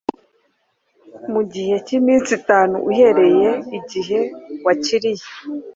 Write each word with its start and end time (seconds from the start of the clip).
mugihe 1.31 1.75
cyiminsi 1.85 2.29
itanu 2.39 2.75
uhereye 2.89 3.49
igihe 3.79 4.19
wakiriye 4.65 5.25